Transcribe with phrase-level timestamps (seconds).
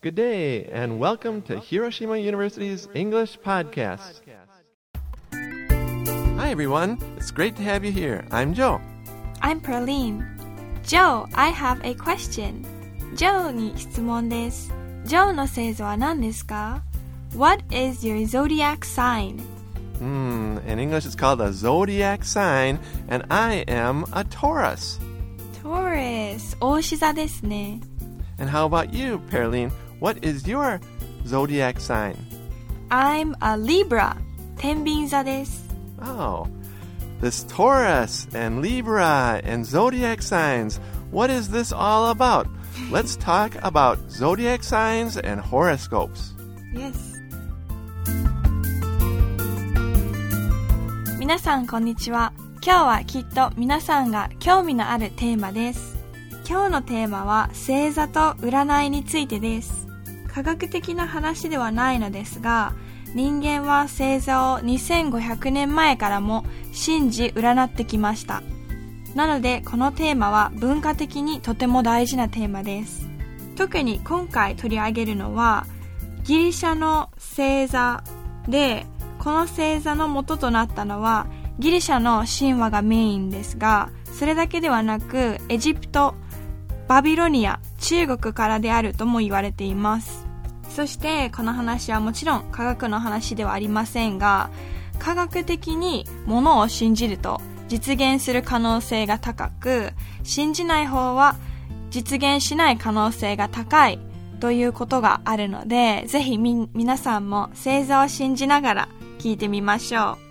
[0.00, 4.20] Good day, and welcome to Hiroshima University's English Podcast.
[5.32, 7.02] Hi, everyone.
[7.16, 8.24] It's great to have you here.
[8.30, 8.80] I'm Joe.
[9.42, 10.22] I'm Praline.
[10.86, 12.64] Joe, I have a question.
[13.16, 14.72] Joe に質問です。
[15.04, 16.84] Joe の星座は何ですか
[17.36, 19.40] What is your zodiac sign?
[19.98, 22.78] Hmm, in English it's called a zodiac sign,
[23.08, 25.00] and I am a Taurus.
[25.60, 27.80] Taurus, 牡牛座ですね。
[28.38, 29.72] And how about you, Perline?
[29.99, 30.79] What is your
[31.25, 32.15] zodiac sign?
[32.89, 34.15] I'm a Libra
[34.57, 35.63] 天秤座です。
[35.99, 36.47] Oh,
[37.21, 40.79] this Taurus and Libra and zodiac signs.
[41.11, 42.47] What is this all about?
[42.91, 46.33] Let's talk about zodiac signs and horoscopes.
[46.73, 47.13] Yes.
[51.19, 52.33] 皆さんこんにちは。
[52.65, 55.97] 今日はきっと皆さんが興味のあるテーマです。
[56.47, 59.86] 今日のテーマは星座と占いについてです。
[60.28, 62.74] 科学的な話ではないのですが、
[63.14, 68.42] 人間は星座を2500年前からも信じ占ってきました。
[69.14, 73.08] なのでこのテーマは文化的にとても大事なテーマです。
[73.56, 75.66] 特に今回取り上げるのは
[76.22, 78.04] ギリシャの星座
[78.46, 78.86] で
[79.18, 81.26] この星座の元となったのは
[81.58, 86.14] ギリシャの神話がメインですがそれだけではなくエジプト
[86.86, 90.26] バビロニア中国からであるとも言われています
[90.68, 94.50] そしてこの話はもちろん科学の話ではありませんが
[94.98, 101.36] 科学的にものを信じると実現する可能性が高く信じない方は
[101.90, 103.98] 実現しない可能性が高い
[104.40, 110.28] ということがあるので、ぜひみ、皆さんも星座を信じながら聞いてみましょう。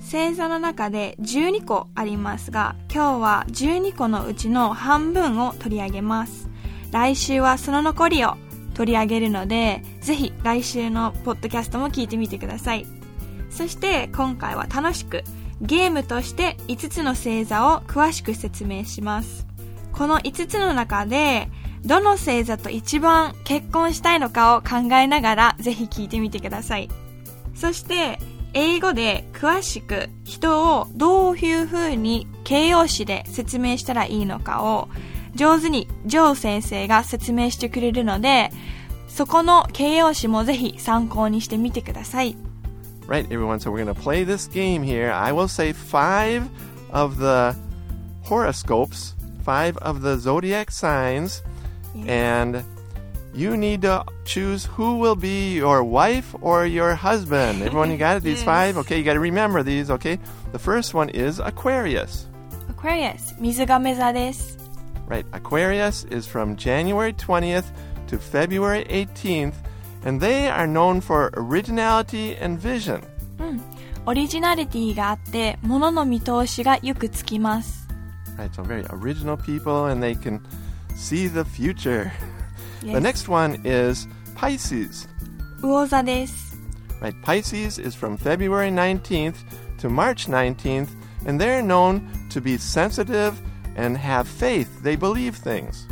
[0.00, 6.48] 星座の中で12個ありますが、今日は12個のうちの半分を取り上げます。
[6.92, 8.36] 来週はその残りを
[8.74, 12.86] 取り上げるので、ぜひ来週のポッドキャストも聞いてみてください。
[13.50, 15.24] そして今回は楽しく
[15.60, 19.46] ゲームとして5つの星座を詳しく説明します。
[19.92, 21.48] この5つの中で
[21.84, 26.88] どの星座と一番結婚したいのかを考えながらぜひ聞いてみてください。
[27.54, 28.18] そして
[28.54, 34.88] 英語で詳しく人をどういう風に形容詞で説明したらいいのかを
[35.34, 38.50] 上手にジョー先生が説明してくれるので
[39.08, 42.36] そこの形容詞もぜひ参考にしてみてください。
[43.08, 43.58] Right, everyone.
[43.58, 45.10] So we're going to play this game here.
[45.10, 46.46] I will say five
[46.90, 47.56] of the
[48.22, 51.42] horoscopes, five of the zodiac signs,
[52.06, 52.62] and
[53.32, 57.62] you need to choose who will be your wife or your husband.
[57.62, 58.22] Everyone, you got it?
[58.22, 58.76] These five?
[58.76, 60.18] Okay, you got to remember these, okay?
[60.52, 62.26] The first one is Aquarius.
[62.68, 64.57] Aquarius 水亀座です。
[65.07, 67.65] Right, Aquarius is from January 20th
[68.07, 69.53] to February 18th,
[70.05, 73.01] and they are known for originality and vision.
[74.05, 77.87] オリジナリティがあって物の見通しがよくつきます。
[78.37, 80.41] Right, so very original people, and they can
[80.95, 82.11] see the future.
[82.81, 83.01] The Yes.
[83.01, 85.07] next one is Pisces.
[85.61, 86.57] 魚座です。
[87.01, 89.35] Right, Pisces is from February 19th
[89.79, 90.87] to March 19th,
[91.25, 93.33] and they're known to be sensitive
[93.77, 94.67] and have faith.
[94.83, 95.87] They believe things.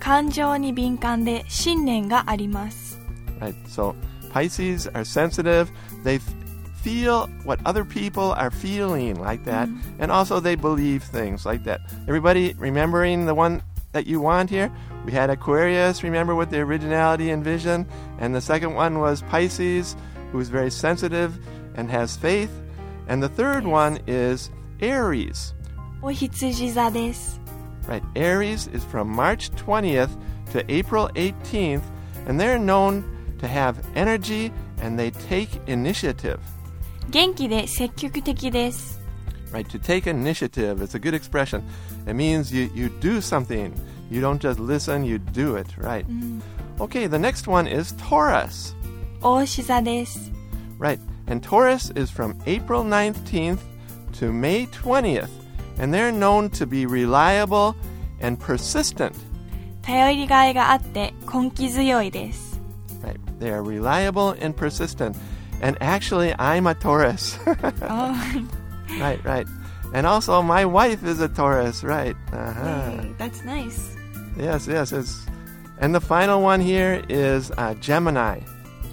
[0.00, 2.98] 感情に敏感で信念があります。
[3.40, 3.94] Right, so
[4.32, 5.68] Pisces are sensitive.
[6.04, 6.34] They f-
[6.82, 11.80] feel what other people are feeling like that, and also they believe things like that.
[12.06, 14.70] Everybody remembering the one that you want here?
[15.04, 17.86] We had Aquarius, remember with the originality and vision,
[18.18, 19.96] and the second one was Pisces,
[20.32, 21.38] who's very sensitive
[21.74, 22.50] and has faith.
[23.08, 25.54] And the third one is Aries.
[27.87, 30.09] Right, Aries is from March 20th
[30.51, 31.83] to April 18th,
[32.25, 33.03] and they're known
[33.39, 36.39] to have energy and they take initiative.
[37.11, 38.99] 元気で積極的です。
[39.51, 41.61] Right, to take initiative is a good expression.
[42.07, 43.73] It means you, you do something.
[44.09, 46.07] You don't just listen, you do it, right?
[46.07, 46.41] Mm.
[46.79, 48.73] Okay, the next one is Taurus.
[49.21, 50.31] 牡牛座です。
[50.79, 53.59] Right, and Taurus is from April 19th
[54.13, 55.40] to May 20th
[55.80, 57.74] and they're known to be reliable
[58.20, 59.14] and persistent.
[59.82, 62.60] 頼りがいがあって根気強いです。
[63.02, 63.18] Right.
[63.38, 65.16] They are reliable and persistent.
[65.62, 67.38] And actually, I'm a Taurus.
[67.46, 68.12] お
[69.00, 69.46] right, right.
[69.94, 72.16] And also, my wife is a Taurus, right?
[72.32, 72.90] Uh-huh.
[72.90, 73.96] Hey, That's nice.
[74.36, 75.24] Yes, yes, it's.
[75.78, 78.40] And the final one here is uh, Gemini.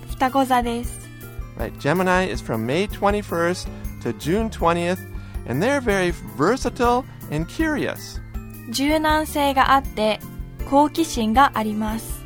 [0.10, 1.10] 双子座です。
[1.58, 3.68] Right, Gemini is from May 21st
[4.02, 5.00] to June 20th,
[5.46, 8.20] and they're very versatile and curious.
[8.70, 10.20] 柔軟性があって
[10.70, 12.24] 好奇心があります。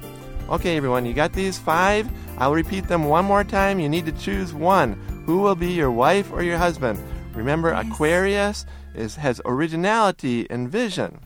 [0.50, 2.08] Okay, everyone, you got these five?
[2.38, 3.80] I'll repeat them one more time.
[3.80, 4.96] You need to choose one.
[5.26, 7.00] Who will be your wife or your husband?
[7.36, 7.86] Remember, Yes.
[7.86, 8.66] Aquarius
[8.96, 11.20] is, has originality and vision.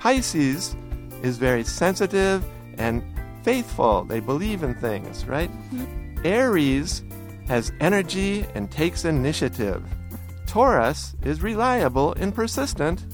[0.00, 0.74] Pisces
[1.22, 2.44] is very sensitive
[2.78, 3.02] and
[3.42, 4.04] faithful.
[4.04, 5.50] They believe in things, right?
[6.24, 7.04] Aries
[7.46, 9.82] has energy and takes initiative.
[10.51, 13.05] Taurus is reliable and persistent.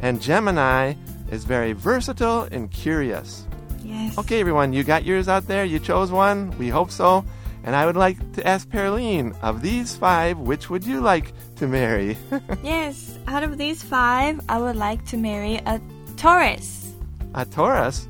[0.00, 0.94] And Gemini
[1.30, 3.46] is very versatile and curious.
[3.84, 4.16] Yes.
[4.16, 5.66] Okay, everyone, you got yours out there.
[5.66, 6.56] You chose one.
[6.56, 7.22] We hope so.
[7.64, 11.68] And I would like to ask Pearline, of these five, which would you like to
[11.68, 12.16] marry?
[12.62, 13.18] Yes.
[13.26, 15.78] Out of these five, I would like to marry a
[16.16, 16.94] Taurus.
[17.34, 18.08] a Taurus?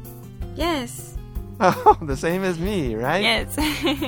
[0.55, 1.17] Yes.
[1.63, 3.23] Oh, the same as me, right?
[3.23, 3.55] Yes.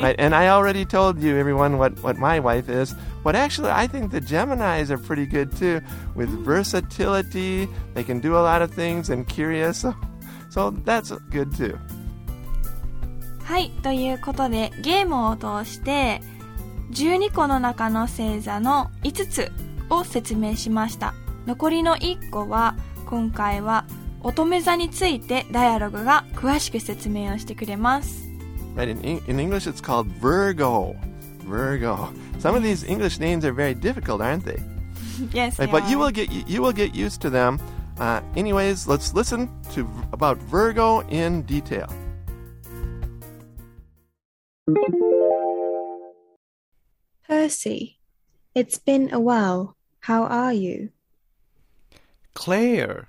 [0.00, 2.94] Right, and I already told you, everyone, what, what my wife is.
[3.22, 5.82] But actually, I think the Geminis are pretty good too,
[6.14, 7.68] with versatility.
[7.92, 9.80] They can do a lot of things and curious.
[9.80, 9.94] So,
[10.48, 11.78] so that's good too.
[13.44, 13.70] はい。
[13.82, 16.22] ということで、ゲームを通して、
[16.92, 19.52] 12個の中の星座の5つ
[19.90, 21.12] を説明しました。
[21.46, 23.84] 残りの1個は、今回は
[24.23, 28.27] 乙女座についてダイアログが詳しく説明をしてくれます。
[28.75, 30.95] Right, in, Eng- in English, it's called Virgo.
[31.47, 32.09] Virgo.
[32.39, 34.59] Some of these English names are very difficult, aren't they?
[35.33, 37.59] yes, Right, but you will get you will get used to them.
[37.99, 41.87] Uh, anyways, let's listen to about Virgo in detail.
[47.27, 47.99] Percy,
[48.53, 49.75] it's been a while.
[50.01, 50.89] How are you?
[52.33, 53.07] Claire,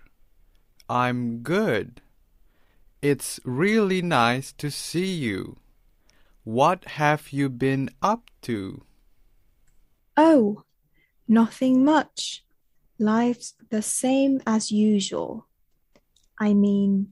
[0.94, 2.02] I'm good.
[3.02, 5.58] It's really nice to see you.
[6.44, 8.84] What have you been up to?
[10.16, 10.66] Oh,
[11.28, 12.46] nothing much.
[13.00, 15.48] Life's the same as usual.
[16.40, 17.12] I mean,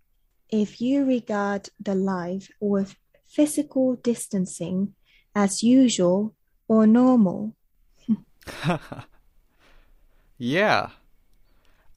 [0.52, 2.96] if you regard the life with
[3.26, 4.94] physical distancing
[5.34, 6.36] as usual
[6.68, 7.56] or normal.
[10.38, 10.90] Yeah.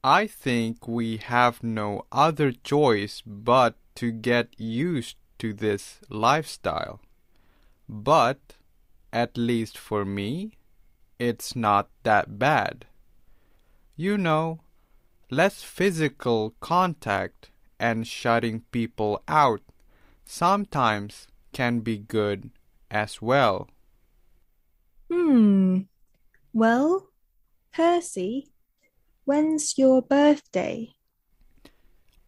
[0.07, 7.01] I think we have no other choice but to get used to this lifestyle.
[7.89, 8.57] But,
[9.15, 10.59] at least for me,
[11.19, 12.85] it's not that bad.
[13.97, 14.61] You know,
[15.31, 19.63] less physical contact and shutting people out
[20.27, 22.51] sometimes can be good
[22.91, 23.71] as well.
[25.11, 25.83] Hmm.
[26.53, 27.09] Well,
[27.73, 28.54] Percy,
[29.25, 30.95] when's your birthday?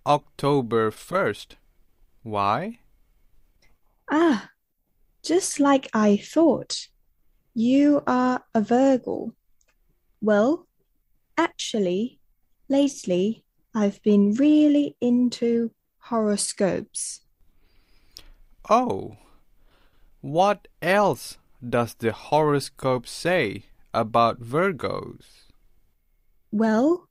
[0.06, 1.56] October 1st.
[2.22, 2.78] Why?
[4.10, 4.50] Ah,
[5.22, 6.88] just like I thought.
[7.54, 9.34] You are a Virgo.
[10.20, 10.66] Well,
[11.36, 12.20] actually,
[12.68, 13.44] lately
[13.74, 17.20] I've been really into horoscopes.
[18.70, 19.16] Oh,
[20.20, 21.38] what else
[21.68, 25.45] does the horoscope say about Virgos?
[26.58, 27.08] Well,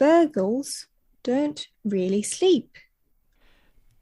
[0.00, 0.86] Virgos
[1.22, 2.76] don't really sleep.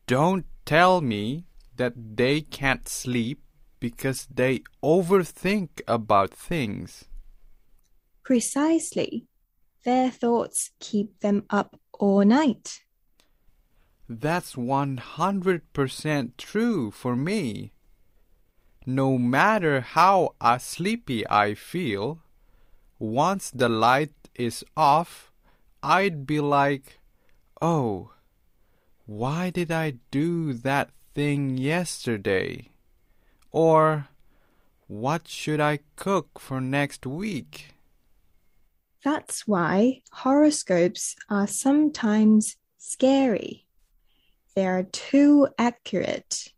[0.07, 1.45] Don't tell me
[1.77, 3.43] that they can't sleep
[3.79, 7.05] because they overthink about things.
[8.25, 9.27] Precisely.
[9.85, 12.81] Their thoughts keep them up all night.
[14.09, 17.73] That's 100% true for me.
[18.87, 22.23] No matter how sleepy I feel,
[22.99, 25.33] once the light is off,
[25.83, 26.99] I'd be like,
[27.61, 28.13] oh,
[29.07, 32.71] why did I do that thing yesterday?
[33.53, 34.09] Or,
[34.89, 37.75] what should I cook for next week?
[39.03, 43.67] That's why horoscopes are sometimes scary.
[44.55, 46.53] They are too accurate.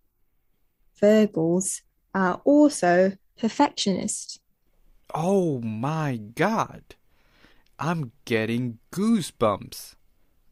[1.01, 1.83] Virgos
[2.15, 4.41] are also perfectionists.
[5.15, 6.97] Oh my god!
[7.79, 9.95] I'm getting goosebumps.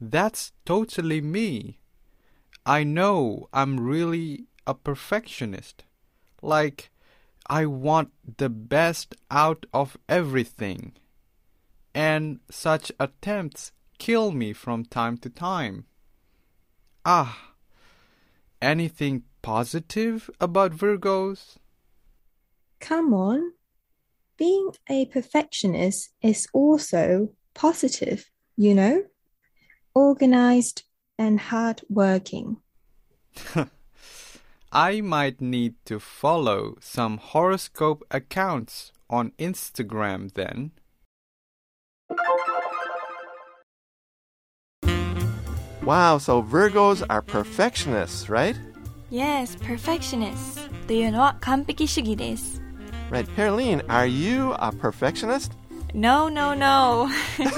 [0.00, 1.80] That's totally me.
[2.64, 5.85] I know I'm really a perfectionist.
[6.42, 6.90] Like,
[7.49, 10.95] I want the best out of everything.
[11.95, 15.87] And such attempts kill me from time to time.
[17.04, 17.54] Ah,
[18.61, 21.56] anything positive about Virgos?
[22.80, 23.52] Come on
[24.38, 29.03] Being a perfectionist is also positive, you know?
[29.93, 30.83] Organized
[31.17, 32.57] and hardworking.
[34.71, 40.71] I might need to follow some horoscope accounts on Instagram then.
[45.83, 48.55] Wow, so Virgos are perfectionists, right?
[49.09, 52.61] Yes, perfectionist というのは完璧主義です。
[53.09, 53.27] Right.
[53.35, 55.51] Perline, are you a perfectionist?
[55.93, 57.09] No, no, no.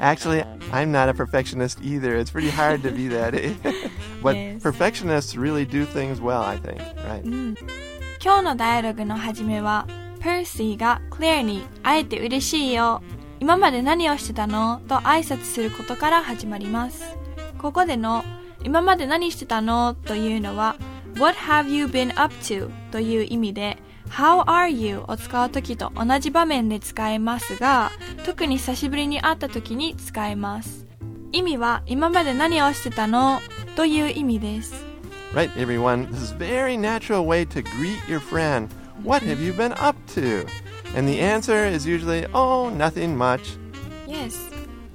[0.00, 0.42] Actually,
[0.72, 2.16] I'm not a perfectionist either.
[2.16, 3.34] It's pretty hard to be that.
[3.34, 3.52] eh?
[4.22, 4.62] but Yes.
[4.62, 6.80] perfectionists really do things well, I think.
[7.06, 7.22] Right.
[8.20, 9.86] 今日のダイアログの始めは、
[10.20, 13.02] パーシーがクレアに会えて嬉しいよ。
[13.40, 17.04] 今まで何をしてたのと挨拶することから始まります。
[17.58, 18.24] ここでの
[18.64, 20.76] 今まで何してたのというのは
[21.17, 22.69] What have you been up to?
[22.91, 23.77] という意味で
[24.09, 25.03] How are you?
[25.07, 27.91] を使うときと同じ場面で使えますが
[28.25, 30.85] 特に久しぶりに会ったときに使えます。
[31.31, 33.39] 意味は今まで何をしてたの
[33.75, 34.85] という意味です。
[35.33, 36.07] Right, everyone.
[36.09, 38.69] This is a very natural way to greet your friend.
[39.03, 40.47] What have you been up to?
[40.95, 43.59] And the answer is usually, oh, nothing much.
[44.07, 44.33] Yes.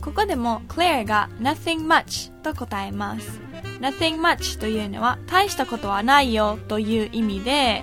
[0.01, 3.41] ここでも Claire が nothing much と答えます。
[3.81, 7.83] Nothing much というのは大したことはないよという意味で、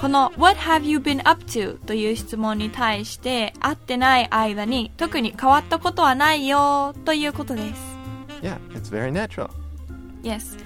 [0.00, 7.96] この What have you been up to という質問に対して会ってない間に特に変わったことはないよということです。
[8.42, 9.48] Yeah, it's very natural.
[10.22, 10.58] Yes.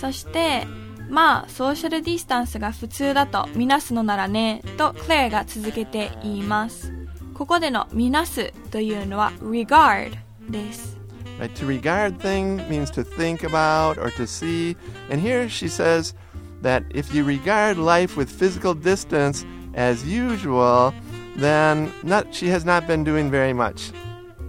[0.00, 0.66] そして、
[1.08, 6.92] まあ、ソーシャルディスタンスが普通だとみなすのならね、とクレアが続けて言います。
[7.34, 10.16] ここでのみなすというのは regard
[10.48, 11.03] です。
[11.43, 14.75] Right, to regard thing means to think about or to see.
[15.09, 16.13] And here she says
[16.61, 20.93] that if you regard life with physical distance as usual,
[21.37, 23.91] then not, she has not been doing very much.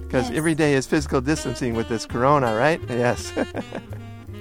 [0.03, 0.39] Because Yes.
[0.39, 2.81] every day is physical distancing with this corona, right?
[2.89, 3.33] Yes.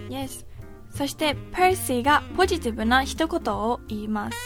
[0.09, 0.43] Yes.
[0.91, 4.37] そして、パーシーがポジティブな一言を言います。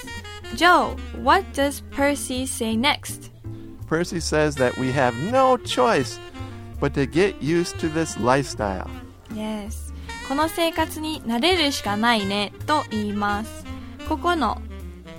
[0.58, 3.32] Joe, what does Percy say next?
[3.88, 6.20] Percy says that we have no choice
[6.80, 8.90] but to get used to this lifestyle.
[9.34, 9.94] Yes.
[10.28, 13.66] この生活に慣れるしかないね、と言います。
[14.08, 14.62] ここの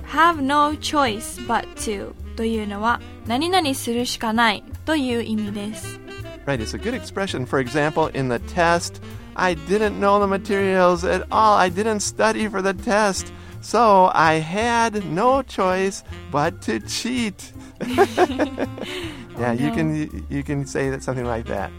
[0.06, 5.99] have no choice but to というのは何々するしかないという意味です。
[6.47, 7.47] Right, it's a good expression.
[7.47, 9.00] For example, in the test,
[9.35, 11.59] I didn't know the materials at all.
[11.59, 13.33] I didn't study for the test.
[13.62, 17.52] So I had no choice but to cheat.
[19.38, 19.75] yeah, you no.
[19.75, 21.71] can you can say that something like that.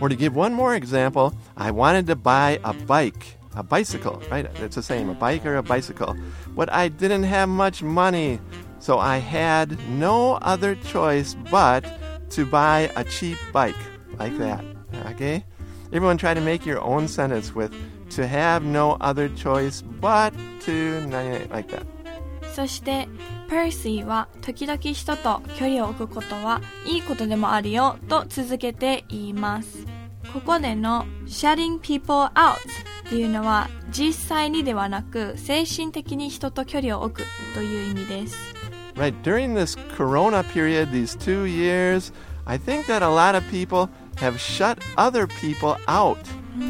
[0.00, 4.46] Or to give one more example, I wanted to buy a bike, a bicycle, right?
[4.56, 6.16] It's the same, a bike or a bicycle.
[6.56, 8.40] But I didn't have much money,
[8.78, 11.84] so I had no other choice but
[12.30, 13.76] to buy a cheap bike,
[14.18, 14.64] like that.
[15.12, 15.44] Okay?
[15.92, 17.74] Everyone try to make your own sentence with
[18.10, 21.00] to have no other choice but to
[21.50, 21.86] like that.
[22.52, 23.08] そして、
[23.47, 29.85] パーシーは時々人と距離を置くことはいいことでもあるよと続けて言います。
[30.33, 32.55] ここでの shutting people out
[33.07, 38.35] っていうのは実際にではなく精神的に人と距離を置くという意味です。
[38.95, 42.13] Right, during this corona period, these two years,
[42.45, 46.17] I think that a lot of people have shut other people out.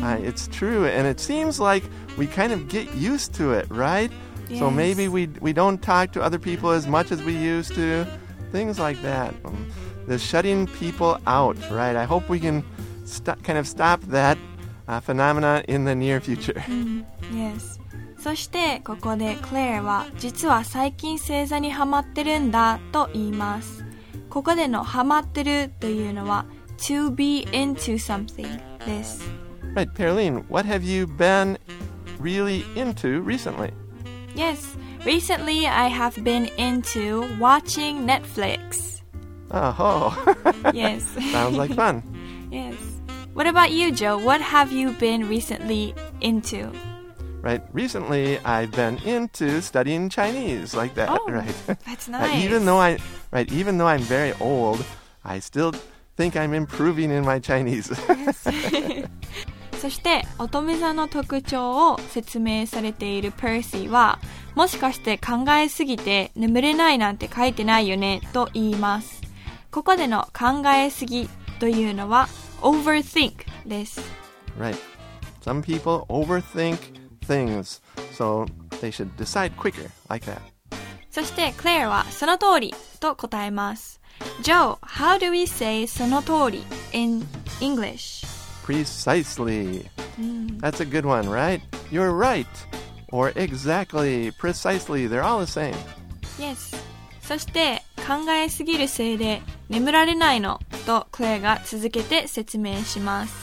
[0.01, 1.83] Uh, it's true, and it seems like
[2.17, 4.11] we kind of get used to it, right?
[4.58, 4.74] So Yes.
[4.74, 8.04] maybe we, we don't talk to other people as much as we used to.
[8.52, 9.32] Things like that.
[9.44, 9.66] Um,
[10.08, 11.94] the shutting people out, right?
[11.94, 12.64] I hope we can
[13.04, 14.36] st- kind of stop that
[14.88, 16.60] uh, phenomena in the near future.
[17.32, 17.78] Yes.
[18.18, 23.84] そしてここでクレアは実は最近星座にハマってるんだと言います。
[24.28, 26.44] ここでのハマってるというのは
[26.78, 29.22] to be into something です。
[29.74, 31.56] Right, Perline, what have you been
[32.20, 33.72] really into recently?
[34.35, 34.75] Yes,
[35.05, 39.01] recently I have been into watching Netflix.
[39.51, 40.11] Oh,
[40.73, 41.03] Yes.
[41.31, 42.03] sounds like fun.
[42.51, 42.75] yes.
[43.33, 44.17] What about you, Joe?
[44.17, 46.71] What have you been recently into?
[47.41, 51.09] Right, recently I've been into studying Chinese, like that.
[51.11, 51.53] Oh, right.
[51.85, 52.43] That's Uh, nice.
[52.43, 52.97] even though I,
[53.31, 54.83] right, even though I'm very old,
[55.23, 55.73] I still
[56.17, 57.87] think I'm improving in my Chinese.
[59.85, 64.17] そして乙女座の特徴を説明されているパーシーは
[64.55, 69.21] もしかして考えすぎて眠れないなんて書いてないよねと言います
[69.69, 72.29] ここでの考えすぎというのは
[72.63, 74.01] overthink です
[74.57, 74.75] right.
[75.43, 76.79] Some people overthink
[77.27, 77.79] things,
[78.11, 78.47] so
[78.81, 80.39] they should decide quicker, like that.
[81.11, 84.01] そしてクレアはその通りと答えます
[84.41, 87.21] Joe, how do we say その通り in
[87.61, 88.24] English?
[88.64, 89.88] Precisely.
[90.60, 91.60] That's a good one, right?
[91.90, 92.46] You're right.
[93.10, 95.06] Or exactly, precisely.
[95.06, 95.74] They're all the same.
[96.38, 96.76] Yes.
[97.22, 103.34] そして考えすぎるせいで眠られないのとクレアが続けて説明します。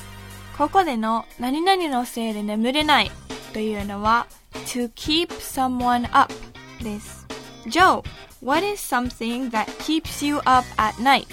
[0.58, 3.12] ここでの何々のせいで眠れない
[3.54, 4.28] というのは
[4.66, 6.34] to keep someone up
[6.84, 7.26] です。
[7.68, 8.04] Joe,
[8.42, 11.28] what is something that keeps you up at night?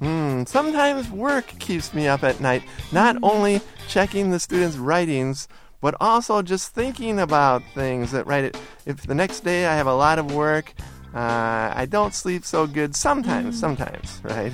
[0.00, 5.48] Hmm, sometimes work keeps me up at night, not only checking the students' writings,
[5.80, 9.94] but also just thinking about things that right if the next day I have a
[9.94, 10.74] lot of work,
[11.14, 14.52] uh, I don't sleep so good sometimes, sometimes, right?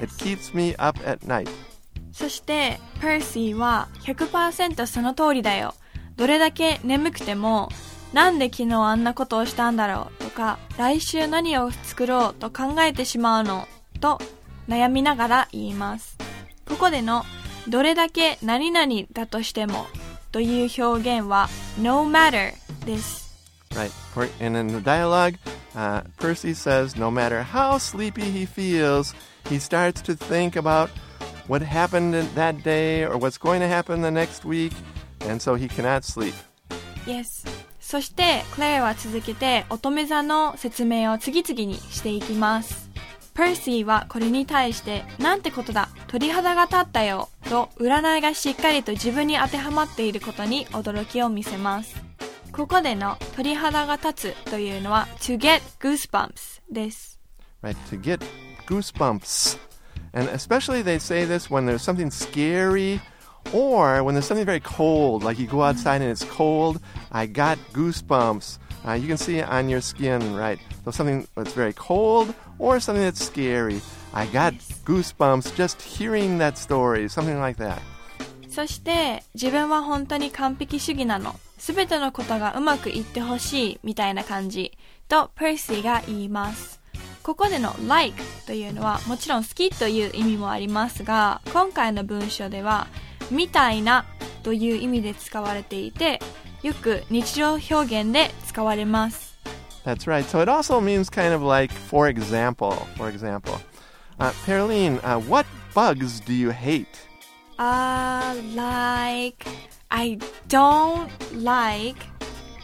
[0.00, 1.48] it keeps me up at night.
[2.12, 5.74] そして、パーシーは100%その通りだよ。
[6.16, 7.68] どれだけ眠くても、
[8.12, 13.68] なんで昨日あんなことをしたんだろうとか、来週何を作ろうと考えてしまうの
[14.00, 14.18] と
[14.67, 16.17] 悩みながら言います。
[16.67, 17.23] ここでの
[17.67, 19.87] どれだけ何々だとしても
[20.31, 21.47] という表現は
[21.79, 22.53] no matter
[22.85, 23.23] です。
[23.71, 23.91] Right.
[24.39, 25.37] And in the dialogue,
[25.75, 29.15] uh, Percy says no matter how sleepy he feels,
[29.49, 30.89] he starts to think about
[31.47, 34.73] what happened that day or what's going to happen the next week,
[35.27, 36.35] and so he cannot sleep.
[37.05, 37.45] Yes.
[37.79, 42.82] そして、クレアは続けて乙女座の説明を次々にしていきます。
[43.33, 51.95] パーシーはこれに対して、なんてことだ、鳥肌が立ったよ、と占いがしっかりと自分に当てはまっていることに驚きを見せます。
[52.51, 57.19] ここでの鳥肌が立つというのは to get goosebumps です。
[57.63, 57.75] Right.
[57.89, 58.23] To get
[58.67, 59.57] goosebumps.
[60.13, 63.01] And especially they say this when there's something scary
[63.51, 66.79] or when there's something very cold, like you go outside and it's cold.
[67.11, 68.59] I got goosebumps.
[68.85, 70.59] Uh, you can see it on your skin, right?
[70.85, 73.81] So something that's very cold or something that's scary.
[74.13, 74.53] I got
[74.85, 77.79] goosebumps just hearing that story, something like that.
[78.49, 81.35] そして、自分は本当に完璧主義なの。
[81.57, 84.77] すべてのことがうまくいってほしい、みたいな感じ。
[85.07, 86.79] と、パーシーが言います。
[87.23, 92.87] ここでの like というのはもちろん好きという意味もありますが、今回の文章では、
[93.31, 94.05] みたいな
[94.43, 96.21] という意味で使われていて、
[96.61, 99.32] よく日常表現で使われます。
[99.83, 100.25] That's right.
[100.25, 103.59] So it also means kind of like, for example, for example.
[104.19, 107.07] Uh, Pearline, uh, what bugs do you hate?
[107.59, 109.45] Uh, like,
[109.91, 111.97] I don't like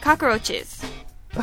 [0.00, 0.82] cockroaches.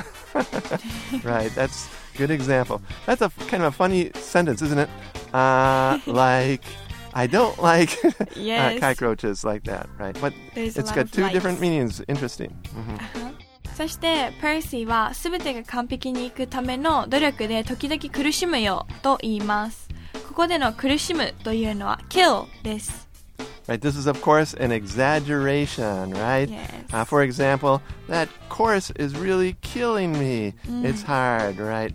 [1.23, 2.81] right, that's good example.
[3.05, 4.89] That's a kind of a funny sentence, isn't it?
[5.33, 6.63] Uh, like,
[7.13, 10.17] I don't like uh, cockroaches like that, right?
[10.19, 11.33] But There's it's got two likes.
[11.33, 12.01] different meanings.
[12.07, 12.49] Interesting.
[12.73, 13.16] hmm
[13.76, 19.88] そして、パーシーは全てが完璧にいくための努力で時々苦しむよと言います。
[20.28, 23.08] ここでの苦しむというのは kill です。
[23.66, 26.48] Right, this is, of course, an exaggeration, right?
[26.50, 26.68] Yes.
[26.92, 30.54] Uh, for example, that course is really killing me.
[30.82, 31.94] It's hard, right?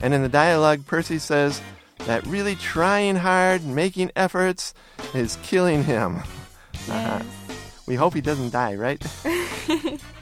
[0.00, 1.60] And in the dialogue, Percy says
[2.06, 4.74] that really trying hard, making efforts,
[5.14, 6.16] is killing him.
[6.90, 7.22] Uh-huh.
[7.86, 9.00] We hope he doesn't die, right?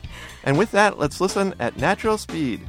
[0.44, 2.62] and with that, let's listen at natural speed.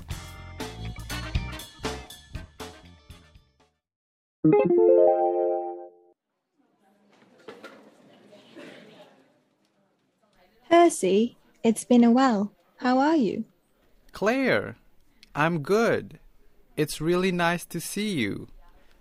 [10.69, 12.53] Percy, it's been a while.
[12.79, 13.45] How are you?
[14.13, 14.77] Claire,
[15.35, 16.19] I'm good.
[16.77, 18.49] It's really nice to see you.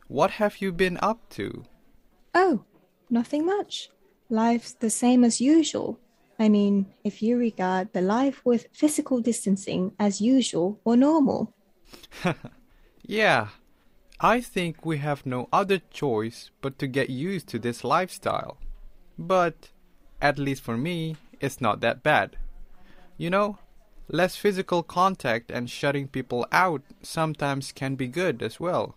[0.07, 1.63] What have you been up to?
[2.35, 2.63] Oh,
[3.09, 3.89] nothing much.
[4.29, 5.99] Life's the same as usual.
[6.41, 11.53] I mean, if you regard the life with physical distancing as usual or normal.
[13.05, 13.49] Yeah,
[14.19, 18.57] I think we have no other choice but to get used to this lifestyle.
[19.19, 19.69] But,
[20.21, 22.37] at least for me, it's not that bad.
[23.17, 23.57] You know,
[24.07, 28.95] less physical contact and shutting people out sometimes can be good as well.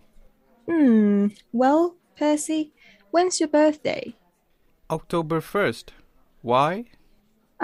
[0.67, 2.73] Hmm, well, Percy,
[3.11, 4.15] when's your birthday?
[4.91, 5.87] October 1st.
[6.43, 6.85] Why?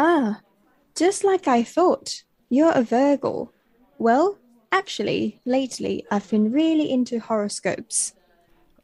[0.02, 0.40] Ah,
[0.96, 2.24] just like I thought.
[2.48, 3.52] You're a Virgo.
[3.98, 4.38] Well,
[4.72, 8.14] actually, lately I've been really into horoscopes.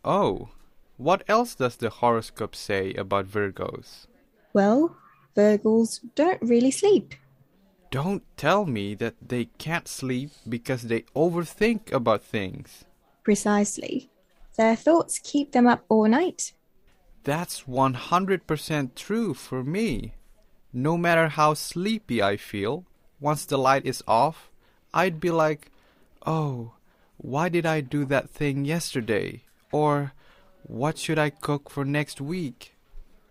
[0.05, 0.51] Oh,
[0.99, 4.09] what else does the horoscope say about Virgos?
[4.53, 4.95] Well,
[5.35, 7.15] Virgos don't really sleep.
[7.91, 12.85] Don't tell me that they can't sleep because they overthink about things.
[13.25, 14.11] Precisely.
[14.59, 16.53] Their thoughts keep them up all night.
[17.25, 20.13] That's 100% true for me.
[20.73, 22.85] No matter how sleepy I feel,
[23.21, 24.51] once the light is off,
[24.93, 25.71] I'd be like,
[26.27, 26.73] oh,
[27.17, 29.43] why did I do that thing yesterday?
[29.73, 30.13] Or,
[30.65, 32.77] what should I cook for next week?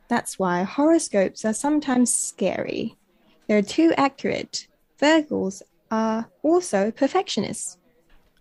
[0.08, 2.96] That's why horoscopes are sometimes scary.
[3.48, 4.68] They're too accurate.
[5.00, 7.78] Virgos are also perfectionists.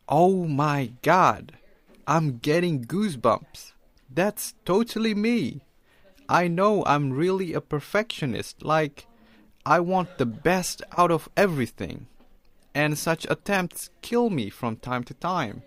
[0.09, 1.52] Oh my god,
[2.07, 3.72] I'm getting goosebumps.
[4.12, 5.62] That's totally me.
[6.28, 8.62] I know I'm really a perfectionist.
[8.62, 9.06] Like,
[9.66, 12.06] I want the best out of everything,
[12.74, 15.62] and such attempts kill me from time to time.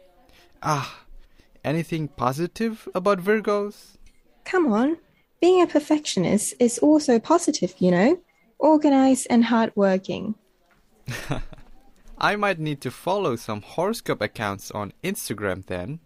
[0.61, 1.03] Ah,
[1.63, 3.97] anything positive about Virgos?
[4.45, 4.97] Come on,
[5.39, 8.19] being a perfectionist is also positive, you know,
[8.59, 10.35] organized and hardworking.
[12.17, 15.99] I might need to follow some horoscope accounts on Instagram then..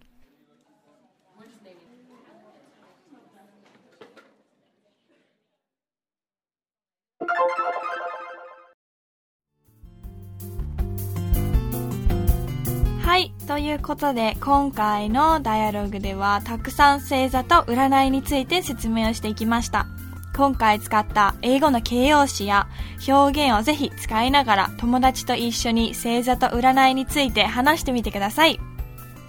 [13.52, 19.88] ということで、今回のダイアログでは、たくさん星座と占いについて説明をしていきました。
[20.34, 22.68] 今回使った英語の形容詞や
[23.06, 28.58] 表現をぜひ使いながら友達と一緒に星座と占いについて話してみてください。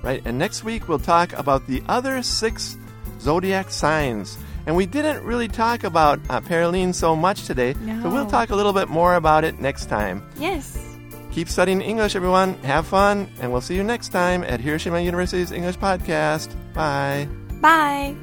[0.04, 2.78] Right, and next week we'll talk about the other six
[3.18, 4.38] zodiac signs.
[4.68, 8.30] And we didn't really talk about uh, Paroline so much today, so we'll No.
[8.30, 10.22] talk a little bit more about it next time.
[10.38, 10.91] Yes!
[11.32, 12.54] Keep studying English, everyone.
[12.62, 16.54] Have fun, and we'll see you next time at Hiroshima University's English Podcast.
[16.74, 17.26] Bye.
[17.60, 18.16] Bye!